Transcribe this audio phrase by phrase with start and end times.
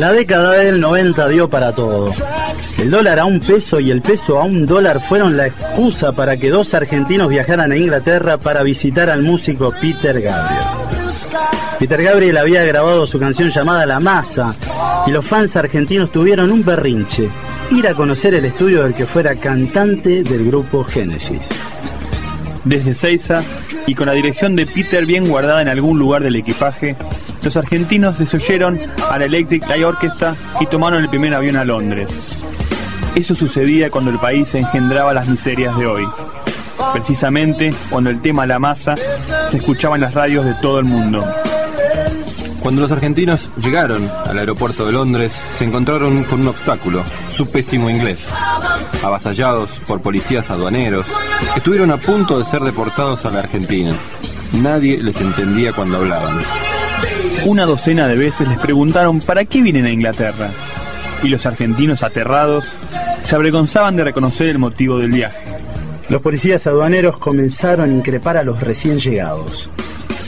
[0.00, 2.08] La década del 90 dio para todo.
[2.78, 6.38] El dólar a un peso y el peso a un dólar fueron la excusa para
[6.38, 10.79] que dos argentinos viajaran a Inglaterra para visitar al músico Peter Gabriel.
[11.78, 14.54] Peter Gabriel había grabado su canción llamada La Masa
[15.06, 17.28] y los fans argentinos tuvieron un berrinche,
[17.70, 21.40] ir a conocer el estudio del que fuera cantante del grupo Genesis.
[22.64, 23.42] Desde Seiza
[23.86, 26.96] y con la dirección de Peter bien guardada en algún lugar del equipaje,
[27.42, 28.78] los argentinos desoyeron
[29.10, 32.38] a la Electric Light Orchestra y tomaron el primer avión a Londres.
[33.14, 36.04] Eso sucedía cuando el país engendraba las miserias de hoy.
[36.92, 38.94] Precisamente cuando el tema La Masa
[39.48, 41.24] se escuchaba en las radios de todo el mundo.
[42.60, 47.02] Cuando los argentinos llegaron al aeropuerto de Londres, se encontraron con un obstáculo,
[47.32, 48.28] su pésimo inglés.
[49.02, 51.06] Avasallados por policías aduaneros,
[51.56, 53.92] estuvieron a punto de ser deportados a la Argentina.
[54.52, 56.38] Nadie les entendía cuando hablaban.
[57.46, 60.50] Una docena de veces les preguntaron para qué vienen a Inglaterra.
[61.22, 62.66] Y los argentinos aterrados
[63.24, 65.49] se avergonzaban de reconocer el motivo del viaje.
[66.10, 69.70] Los policías aduaneros comenzaron a increpar a los recién llegados.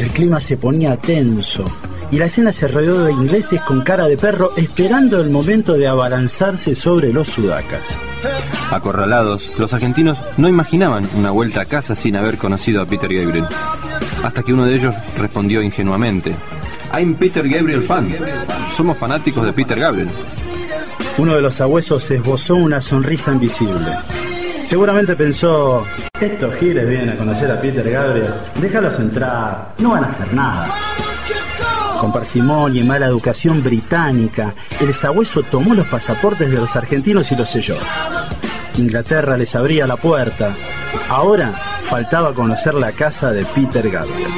[0.00, 1.64] El clima se ponía tenso
[2.10, 5.86] y la escena se rodeó de ingleses con cara de perro esperando el momento de
[5.86, 7.96] abalanzarse sobre los sudacas.
[8.72, 13.46] Acorralados, los argentinos no imaginaban una vuelta a casa sin haber conocido a Peter Gabriel.
[14.24, 16.34] Hasta que uno de ellos respondió ingenuamente,
[16.92, 18.16] I'm Peter Gabriel fan.
[18.72, 20.08] Somos fanáticos de Peter Gabriel.
[21.18, 23.92] Uno de los sabuesos esbozó una sonrisa invisible.
[24.68, 25.86] Seguramente pensó,
[26.20, 30.68] estos giles vienen a conocer a Peter Gabriel, déjalos entrar, no van a hacer nada.
[31.98, 37.36] Con parsimonia y mala educación británica, el sabueso tomó los pasaportes de los argentinos y
[37.36, 37.78] los selló.
[38.76, 40.54] Inglaterra les abría la puerta.
[41.08, 41.50] Ahora
[41.84, 44.28] faltaba conocer la casa de Peter Gabriel.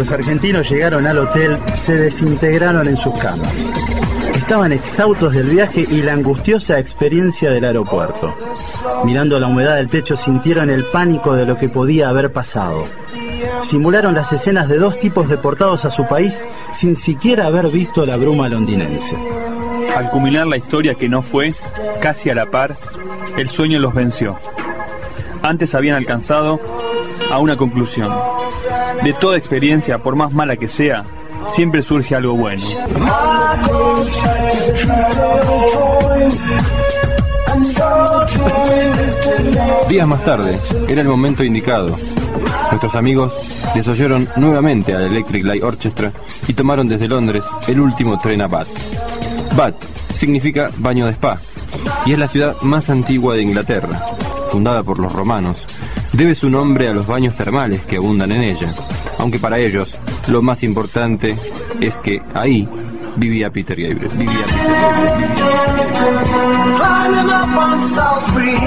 [0.00, 3.70] Los argentinos llegaron al hotel, se desintegraron en sus camas.
[4.34, 8.34] Estaban exhaustos del viaje y la angustiosa experiencia del aeropuerto.
[9.04, 12.86] Mirando la humedad del techo sintieron el pánico de lo que podía haber pasado.
[13.60, 18.16] Simularon las escenas de dos tipos deportados a su país sin siquiera haber visto la
[18.16, 19.18] bruma londinense.
[19.94, 21.52] Al culminar la historia que no fue,
[22.00, 22.74] casi a la par,
[23.36, 24.38] el sueño los venció.
[25.42, 26.58] Antes habían alcanzado
[27.30, 28.29] a una conclusión.
[29.02, 31.04] De toda experiencia, por más mala que sea,
[31.52, 32.64] siempre surge algo bueno.
[39.88, 40.58] Días más tarde,
[40.88, 41.96] era el momento indicado.
[42.70, 43.32] Nuestros amigos
[43.74, 46.12] desoyeron nuevamente al Electric Light Orchestra
[46.46, 48.68] y tomaron desde Londres el último tren a Bath.
[49.56, 49.82] Bath
[50.14, 51.38] significa baño de spa
[52.06, 54.04] y es la ciudad más antigua de Inglaterra,
[54.50, 55.66] fundada por los romanos.
[56.12, 58.72] Debe su nombre a los baños termales que abundan en ella,
[59.18, 59.94] aunque para ellos
[60.26, 61.36] lo más importante
[61.80, 62.68] es que ahí
[63.16, 64.10] vivía Peter Gabriel.
[64.16, 64.70] Vivía Peter
[68.36, 68.60] vivía.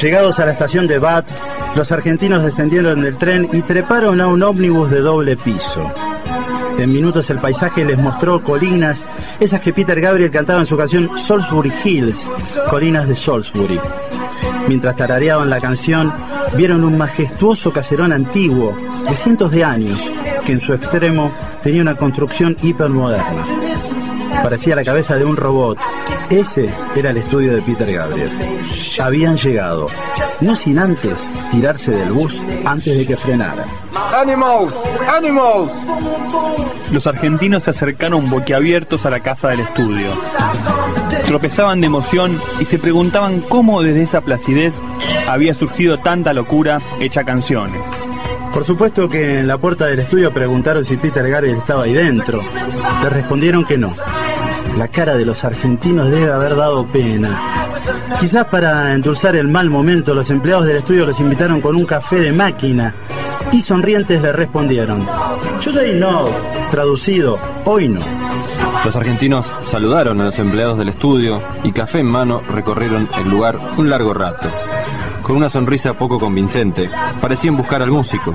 [0.00, 1.26] Llegados a la estación de Bath,
[1.74, 5.90] los argentinos descendieron del tren y treparon a un ómnibus de doble piso.
[6.78, 9.06] En minutos el paisaje les mostró colinas,
[9.40, 12.26] esas que Peter Gabriel cantaba en su canción Salisbury Hills,
[12.68, 13.80] colinas de Salisbury.
[14.68, 16.12] Mientras tarareaban la canción,
[16.56, 18.76] vieron un majestuoso caserón antiguo,
[19.08, 19.98] de cientos de años,
[20.44, 23.44] que en su extremo tenía una construcción hipermoderna.
[24.42, 25.78] Parecía la cabeza de un robot.
[26.30, 28.30] Ese era el estudio de Peter Gabriel.
[29.00, 29.86] Habían llegado,
[30.40, 31.14] no sin antes
[31.52, 33.64] tirarse del bus antes de que frenara.
[34.12, 34.74] ¡Animals!
[35.08, 35.72] ¡Animals!
[36.90, 40.08] Los argentinos se acercaron boquiabiertos a la casa del estudio.
[41.26, 44.74] Tropezaban de emoción y se preguntaban cómo desde esa placidez
[45.28, 47.80] había surgido tanta locura hecha canciones.
[48.52, 52.40] Por supuesto que en la puerta del estudio preguntaron si Peter Gabriel estaba ahí dentro.
[53.02, 53.92] Les respondieron que no.
[54.76, 57.66] La cara de los argentinos debe haber dado pena.
[58.20, 62.16] Quizás para endulzar el mal momento, los empleados del estudio los invitaron con un café
[62.16, 62.94] de máquina
[63.52, 65.06] y sonrientes le respondieron,
[65.64, 66.26] Today no,
[66.70, 68.00] traducido, hoy no.
[68.84, 73.58] Los argentinos saludaron a los empleados del estudio y café en mano recorrieron el lugar
[73.78, 74.48] un largo rato.
[75.22, 76.90] Con una sonrisa poco convincente,
[77.20, 78.34] parecían buscar al músico,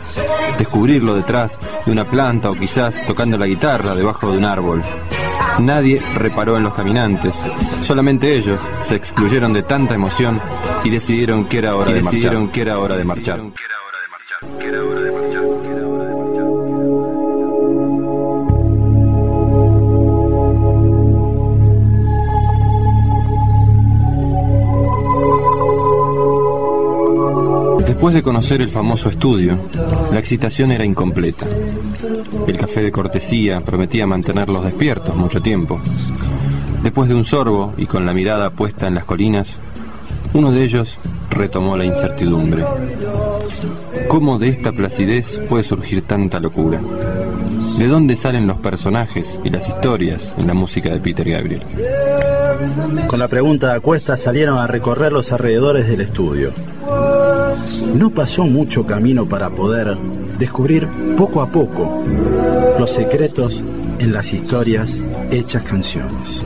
[0.57, 4.83] descubrirlo detrás de una planta o quizás tocando la guitarra debajo de un árbol.
[5.61, 7.35] Nadie reparó en los caminantes,
[7.81, 10.39] solamente ellos se excluyeron de tanta emoción
[10.83, 13.41] y decidieron que era hora de decidieron que era hora de marchar.
[28.11, 29.57] Después de conocer el famoso estudio,
[30.11, 31.47] la excitación era incompleta.
[32.45, 35.79] El café de cortesía prometía mantenerlos despiertos mucho tiempo.
[36.83, 39.55] Después de un sorbo y con la mirada puesta en las colinas,
[40.33, 40.97] uno de ellos
[41.29, 42.65] retomó la incertidumbre.
[44.09, 46.81] ¿Cómo de esta placidez puede surgir tanta locura?
[47.77, 51.63] ¿De dónde salen los personajes y las historias en la música de Peter Gabriel?
[53.07, 56.51] Con la pregunta a cuestas salieron a recorrer los alrededores del estudio.
[57.93, 59.97] No pasó mucho camino para poder
[60.39, 60.87] descubrir
[61.17, 62.03] poco a poco
[62.79, 63.61] los secretos
[63.99, 64.91] en las historias
[65.29, 66.43] hechas canciones.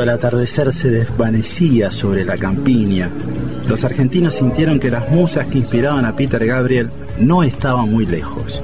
[0.00, 3.10] Cuando el atardecer se desvanecía sobre la campiña,
[3.68, 6.88] los argentinos sintieron que las musas que inspiraban a Peter Gabriel
[7.18, 8.62] no estaban muy lejos.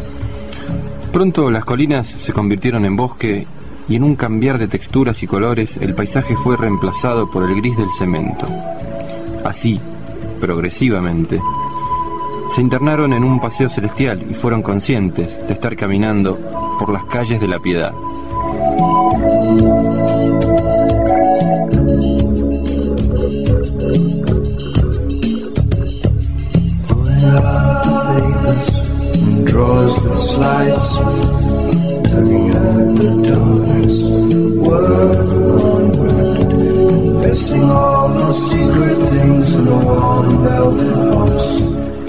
[1.12, 3.46] Pronto las colinas se convirtieron en bosque
[3.86, 7.76] y en un cambiar de texturas y colores el paisaje fue reemplazado por el gris
[7.76, 8.46] del cemento.
[9.44, 9.78] Así,
[10.40, 11.38] progresivamente,
[12.54, 16.38] se internaron en un paseo celestial y fueron conscientes de estar caminando
[16.78, 17.92] por las calles de la piedad.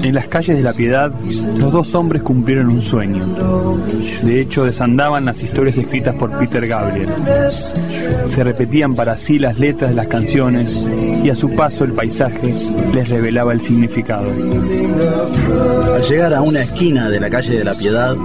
[0.08, 1.12] En las calles de la piedad,
[1.58, 3.26] los dos hombres cumplieron un sueño.
[4.24, 7.10] De hecho, desandaban las historias escritas por Peter Gabriel.
[8.30, 10.88] Se repetían para sí las letras de las canciones
[11.22, 12.56] y a su paso el paisaje
[12.94, 14.32] les revelaba el significado.
[15.94, 18.16] Al llegar a una esquina de la calle de la Piedad,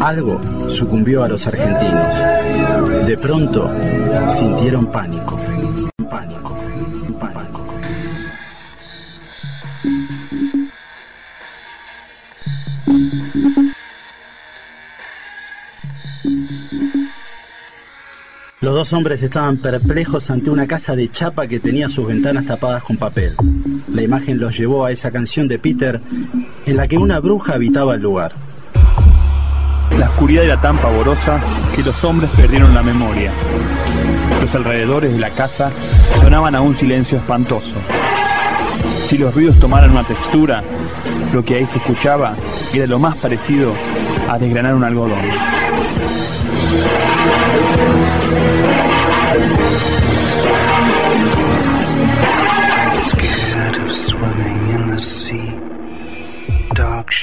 [0.00, 3.06] algo sucumbió a los argentinos.
[3.06, 3.70] De pronto
[4.34, 5.38] sintieron pánico.
[18.62, 22.84] Los dos hombres estaban perplejos ante una casa de chapa que tenía sus ventanas tapadas
[22.84, 23.34] con papel.
[23.92, 26.00] La imagen los llevó a esa canción de Peter
[26.64, 28.34] en la que una bruja habitaba el lugar.
[29.98, 31.40] La oscuridad era tan pavorosa
[31.74, 33.32] que los hombres perdieron la memoria.
[34.40, 35.72] Los alrededores de la casa
[36.20, 37.74] sonaban a un silencio espantoso.
[39.08, 40.62] Si los ruidos tomaran una textura,
[41.32, 42.36] lo que ahí se escuchaba
[42.72, 43.72] era lo más parecido
[44.28, 45.18] a desgranar un algodón.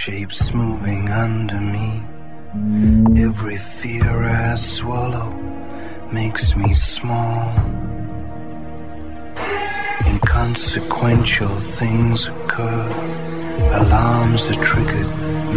[0.09, 1.89] Shapes moving under me.
[3.25, 5.29] Every fear I swallow
[6.11, 7.45] makes me small.
[10.11, 12.85] Inconsequential things occur,
[13.81, 15.11] alarms are triggered,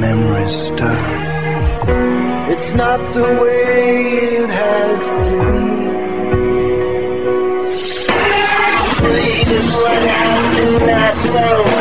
[0.04, 1.00] memories stir.
[2.52, 3.90] It's not the way
[4.38, 5.72] it has to be.
[9.52, 10.02] Is what
[10.56, 11.71] do not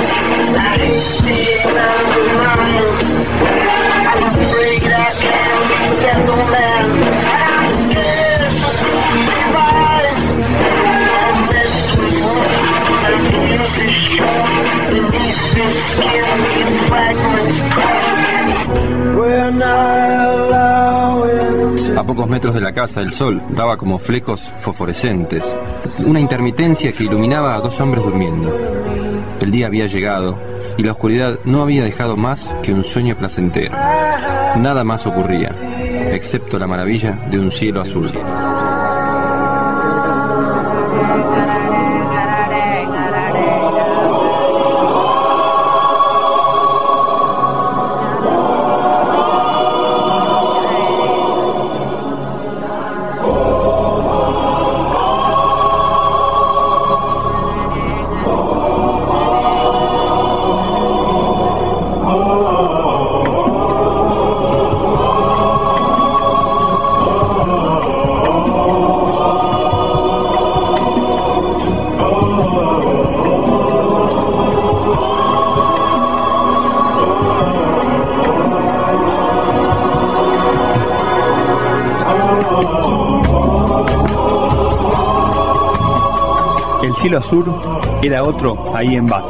[21.98, 25.43] A pocos metros de la casa, el sol daba como flecos fosforescentes,
[26.05, 28.55] una intermitencia que iluminaba a dos hombres durmiendo.
[29.41, 30.38] El día había llegado
[30.77, 33.74] y la oscuridad no había dejado más que un sueño placentero.
[34.58, 35.51] nada más ocurría,
[36.12, 38.10] excepto la maravilla de un cielo azul.
[87.01, 87.46] Cielo azul
[88.03, 89.25] era otro ahí en Bat.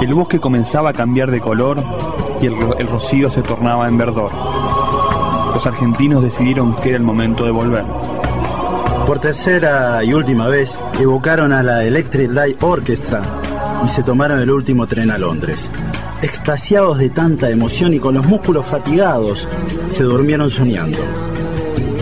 [0.00, 1.82] El bosque comenzaba a cambiar de color
[2.40, 4.30] y el, el rocío se tornaba en verdor.
[5.52, 7.82] Los argentinos decidieron que era el momento de volver.
[9.04, 13.20] Por tercera y última vez, evocaron a la Electric Light Orchestra
[13.84, 15.68] y se tomaron el último tren a Londres.
[16.22, 19.48] Extasiados de tanta emoción y con los músculos fatigados,
[19.90, 20.98] se durmieron soñando.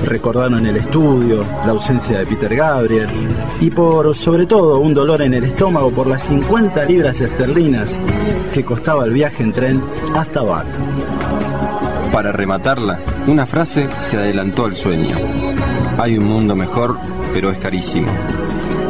[0.04, 3.08] Recordaron el estudio, la ausencia de Peter Gabriel
[3.60, 7.98] y por sobre todo un dolor en el estómago por las 50 libras esterlinas
[8.54, 9.82] que costaba el viaje en tren
[10.14, 10.66] hasta Bath.
[12.12, 15.16] Para rematarla, una frase se adelantó al sueño.
[15.98, 16.96] Hay un mundo mejor,
[17.32, 18.08] pero es carísimo.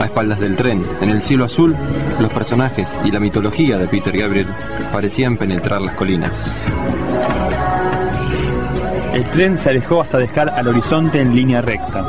[0.01, 1.75] A espaldas del tren, en el cielo azul,
[2.21, 4.49] los personajes y la mitología de Peter Gabriel
[4.93, 6.33] parecían penetrar las colinas.
[9.17, 12.07] El tren se alejó hasta dejar al horizonte en línea recta.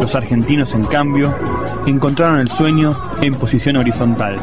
[0.00, 1.36] Los argentinos, en cambio,
[1.84, 4.40] encontraron el sueño en posición horizontal.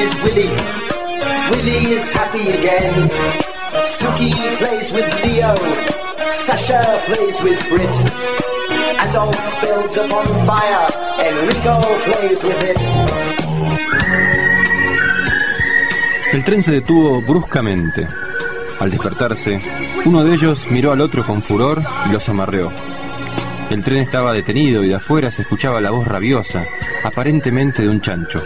[0.00, 0.56] With Willie.
[1.50, 3.08] Willie is happy again.
[3.96, 5.54] Suki plays with Leo.
[6.44, 7.96] Sasha plays with Brit.
[9.04, 10.86] Adolf builds a bonfire.
[11.28, 11.74] Enrico
[12.06, 12.80] plays with it.
[16.32, 18.06] El tren se detuvo bruscamente.
[18.78, 19.60] Al despertarse,
[20.06, 22.72] uno de ellos miró al otro con furor y los amarreó.
[23.68, 26.64] El tren estaba detenido y de afuera se escuchaba la voz rabiosa,
[27.04, 28.42] aparentemente de un chancho.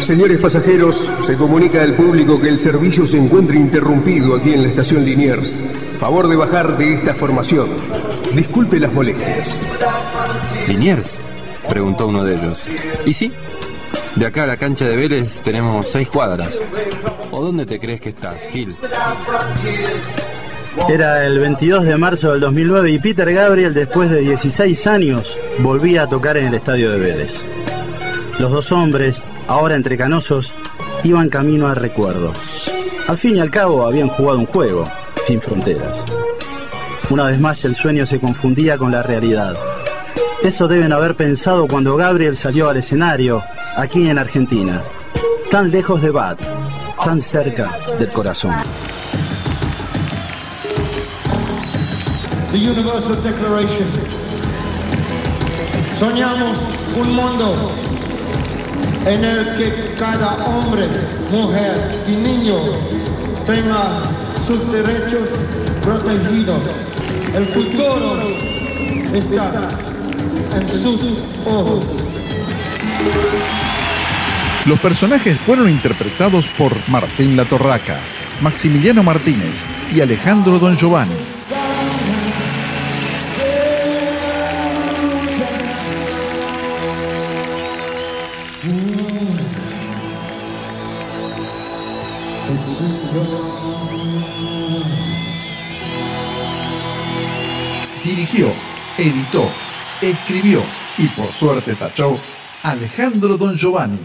[0.00, 4.68] Señores pasajeros, se comunica al público que el servicio se encuentra interrumpido aquí en la
[4.68, 5.56] estación Liniers.
[5.98, 7.68] Favor de bajar de esta formación.
[8.34, 9.54] Disculpe las molestias.
[10.68, 11.18] ¿Liniers?
[11.68, 12.60] preguntó uno de ellos.
[13.06, 13.32] ¿Y sí?
[14.16, 16.50] De acá a la cancha de Vélez tenemos seis cuadras.
[17.30, 18.74] ¿O dónde te crees que estás, Gil?
[20.88, 26.02] Era el 22 de marzo del 2009 y Peter Gabriel, después de 16 años, volvía
[26.02, 27.44] a tocar en el estadio de Vélez.
[28.40, 30.54] Los dos hombres, ahora entre canosos,
[31.04, 32.32] iban camino al recuerdo.
[33.06, 34.84] Al fin y al cabo habían jugado un juego,
[35.26, 36.02] sin fronteras.
[37.10, 39.58] Una vez más el sueño se confundía con la realidad.
[40.42, 43.44] Eso deben haber pensado cuando Gabriel salió al escenario,
[43.76, 44.82] aquí en Argentina,
[45.50, 46.40] tan lejos de Bat,
[47.04, 48.54] tan cerca del corazón.
[52.52, 53.86] The Universal Declaration.
[55.94, 56.56] Soñamos
[56.96, 57.89] un mundo
[59.06, 60.86] en el que cada hombre,
[61.30, 62.56] mujer y niño
[63.46, 64.02] tenga
[64.46, 65.30] sus derechos
[65.82, 66.66] protegidos.
[67.34, 68.20] El futuro
[69.14, 69.70] está
[70.56, 71.98] en sus ojos.
[74.66, 77.98] Los personajes fueron interpretados por Martín Latorraca,
[78.42, 81.39] Maximiliano Martínez y Alejandro Don Giovanni.
[98.04, 98.52] Dirigió,
[98.98, 99.48] editó,
[100.02, 100.62] escribió
[100.98, 102.18] y por suerte tachó
[102.62, 103.98] Alejandro Don Giovanni.